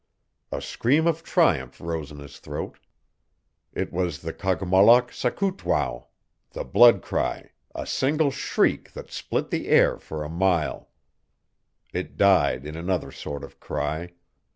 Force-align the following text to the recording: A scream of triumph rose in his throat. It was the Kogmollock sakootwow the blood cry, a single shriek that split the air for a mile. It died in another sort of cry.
A 0.51 0.63
scream 0.63 1.05
of 1.05 1.21
triumph 1.21 1.79
rose 1.79 2.11
in 2.11 2.17
his 2.17 2.39
throat. 2.39 2.79
It 3.71 3.93
was 3.93 4.23
the 4.23 4.33
Kogmollock 4.33 5.11
sakootwow 5.11 6.07
the 6.53 6.63
blood 6.63 7.03
cry, 7.03 7.51
a 7.75 7.85
single 7.85 8.31
shriek 8.31 8.93
that 8.93 9.11
split 9.11 9.51
the 9.51 9.67
air 9.67 9.99
for 9.99 10.23
a 10.23 10.27
mile. 10.47 10.89
It 11.93 12.17
died 12.17 12.65
in 12.65 12.75
another 12.75 13.11
sort 13.11 13.43
of 13.43 13.59
cry. 13.59 14.13